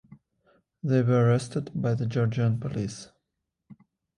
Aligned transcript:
They 0.81 1.03
were 1.03 1.25
arrested 1.27 1.69
by 1.75 1.93
the 1.93 2.07
Georgian 2.07 2.59
police. 2.59 3.09